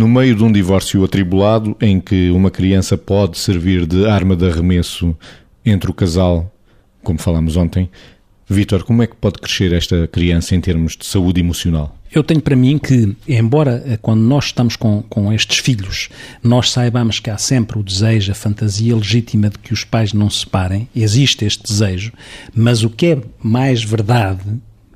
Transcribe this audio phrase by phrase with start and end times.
[0.00, 4.48] No meio de um divórcio atribulado, em que uma criança pode servir de arma de
[4.48, 5.14] arremesso
[5.62, 6.50] entre o casal,
[7.02, 7.90] como falámos ontem,
[8.48, 11.94] Vítor, como é que pode crescer esta criança em termos de saúde emocional?
[12.10, 16.08] Eu tenho para mim que, embora eh, quando nós estamos com, com estes filhos,
[16.42, 20.30] nós saibamos que há sempre o desejo, a fantasia legítima de que os pais não
[20.30, 22.10] se separem, existe este desejo,
[22.54, 24.40] mas o que é mais verdade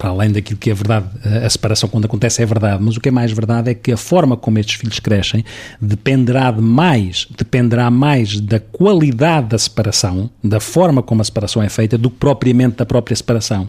[0.00, 1.06] para além daquilo que é verdade,
[1.44, 3.98] a separação quando acontece é verdade, mas o que é mais verdade é que a
[3.98, 5.44] forma como estes filhos crescem
[5.78, 11.68] dependerá de mais, dependerá mais da qualidade da separação, da forma como a separação é
[11.68, 13.68] feita, do que propriamente da própria separação.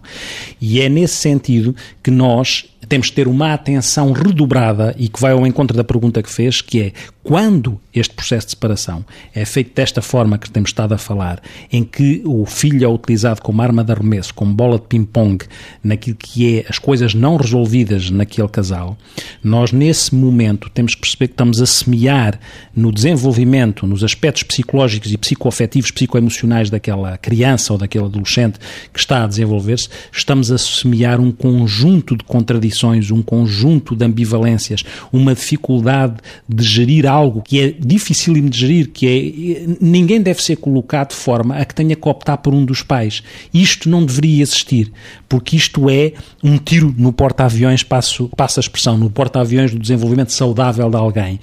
[0.61, 5.33] E é nesse sentido que nós temos de ter uma atenção redobrada e que vai
[5.33, 6.93] ao encontro da pergunta que fez, que é
[7.23, 11.83] quando este processo de separação é feito desta forma que temos estado a falar, em
[11.83, 15.45] que o filho é utilizado como arma de arremesso, como bola de ping-pong,
[15.83, 18.97] naquilo que é as coisas não resolvidas naquele casal,
[19.43, 22.39] nós nesse momento temos que perceber que estamos a semear
[22.75, 28.57] no desenvolvimento, nos aspectos psicológicos e psicoafetivos, psicoemocionais daquela criança ou daquele adolescente
[28.91, 34.83] que está a desenvolver-se, estamos a semear um conjunto de contradições, um conjunto de ambivalências,
[35.11, 36.15] uma dificuldade
[36.47, 41.15] de gerir algo que é difícil de gerir, que é ninguém deve ser colocado de
[41.15, 43.21] forma a que tenha que optar por um dos pais.
[43.53, 44.91] Isto não deveria existir,
[45.27, 50.31] porque isto é um tiro no porta-aviões, passo, passo a expressão, no porta-aviões do desenvolvimento
[50.31, 51.39] saudável de alguém.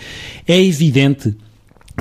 [0.46, 1.34] É evidente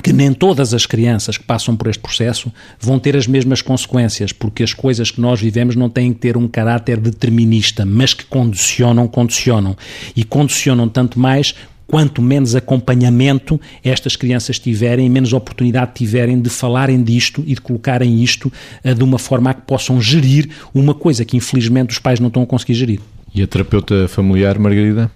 [0.02, 4.32] que nem todas as crianças que passam por este processo vão ter as mesmas consequências,
[4.32, 8.24] porque as coisas que nós vivemos não têm que ter um caráter determinista, mas que
[8.24, 9.76] condicionam, condicionam.
[10.14, 11.54] E condicionam tanto mais
[11.88, 18.22] quanto menos acompanhamento estas crianças tiverem, menos oportunidade tiverem de falarem disto e de colocarem
[18.22, 18.52] isto
[18.84, 22.28] uh, de uma forma a que possam gerir uma coisa que infelizmente os pais não
[22.28, 23.00] estão a conseguir gerir.
[23.34, 25.10] E a terapeuta familiar, Margarida?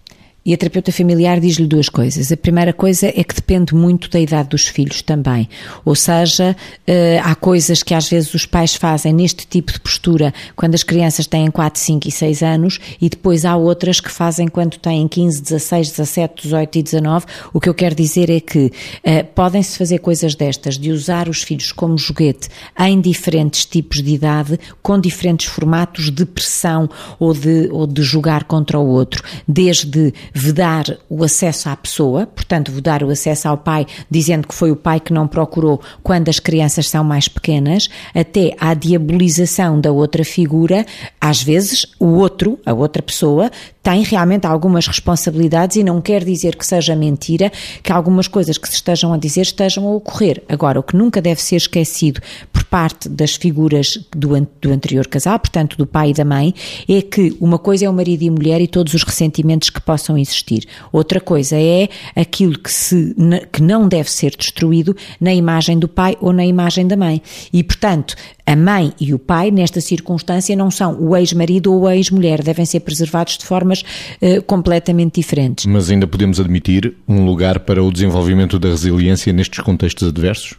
[0.45, 2.33] E a terapeuta familiar diz-lhe duas coisas.
[2.33, 5.49] A primeira coisa é que depende muito da idade dos filhos também.
[5.85, 10.35] Ou seja, eh, há coisas que às vezes os pais fazem neste tipo de postura
[10.57, 14.49] quando as crianças têm 4, 5 e 6 anos e depois há outras que fazem
[14.49, 17.27] quando têm 15, 16, 17, 18 e 19.
[17.53, 21.45] O que eu quero dizer é que uh, podem-se fazer coisas destas, de usar os
[21.45, 22.49] filhos como joguete
[22.81, 28.43] em diferentes tipos de idade, com diferentes formatos de pressão ou de, ou de jogar
[28.43, 29.23] contra o outro.
[29.47, 34.71] Desde vedar o acesso à pessoa, portanto, vedar o acesso ao pai, dizendo que foi
[34.71, 39.93] o pai que não procurou quando as crianças são mais pequenas, até à diabolização da
[39.93, 40.87] outra figura,
[41.21, 43.51] às vezes o outro, a outra pessoa,
[43.83, 47.51] tem realmente algumas responsabilidades e não quer dizer que seja mentira
[47.83, 50.43] que algumas coisas que se estejam a dizer estejam a ocorrer.
[50.49, 52.21] Agora, o que nunca deve ser esquecido
[52.53, 54.29] por parte das figuras do,
[54.61, 56.55] do anterior casal, portanto do pai e da mãe,
[56.89, 60.17] é que uma coisa é o marido e mulher e todos os ressentimentos que possam
[60.23, 60.67] existir.
[60.93, 63.15] Outra coisa é aquilo que, se,
[63.53, 67.21] que não deve ser destruído na imagem do pai ou na imagem da mãe.
[67.53, 68.15] E, portanto,
[68.47, 72.65] a mãe e o pai, nesta circunstância, não são o ex-marido ou a ex-mulher, devem
[72.65, 75.67] ser preservados de formas uh, completamente diferentes.
[75.67, 80.55] Mas ainda podemos admitir um lugar para o desenvolvimento da resiliência nestes contextos adversos?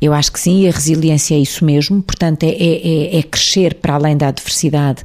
[0.00, 3.74] Eu acho que sim, e a resiliência é isso mesmo, portanto, é, é, é, crescer
[3.74, 5.02] para além da adversidade.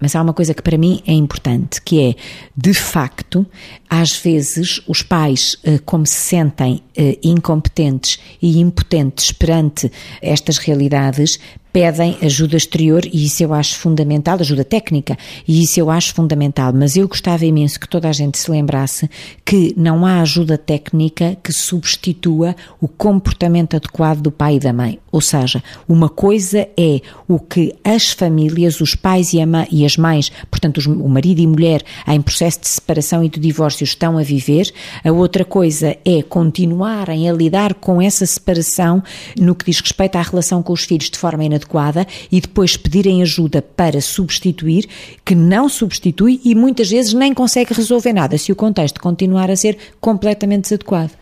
[0.00, 2.14] Mas há uma coisa que para mim é importante, que é,
[2.56, 3.46] de facto,
[3.88, 9.90] às vezes os pais, eh, como se sentem eh, incompetentes e impotentes perante
[10.22, 11.38] estas realidades,
[11.72, 15.16] pedem ajuda exterior e isso eu acho fundamental, ajuda técnica,
[15.46, 19.08] e isso eu acho fundamental, mas eu gostava imenso que toda a gente se lembrasse
[19.44, 24.98] que não há ajuda técnica que substitua o comportamento adequado do pai e da mãe.
[25.12, 29.96] Ou seja, uma coisa é o que as famílias, os pais e, mãe, e as
[29.96, 34.18] mães, portanto os, o marido e mulher em processo de separação e de divórcio estão
[34.18, 34.72] a viver,
[35.04, 39.02] a outra coisa é continuarem a lidar com essa separação
[39.38, 42.76] no que diz respeito à relação com os filhos de forma inadequada inadequada e depois
[42.76, 44.88] pedirem ajuda para substituir,
[45.24, 49.56] que não substitui e muitas vezes nem consegue resolver nada se o contexto continuar a
[49.56, 51.12] ser completamente desadequado.